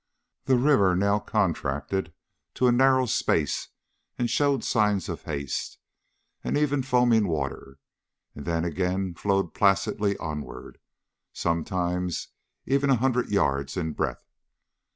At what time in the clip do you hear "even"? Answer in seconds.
6.57-6.81, 12.65-12.89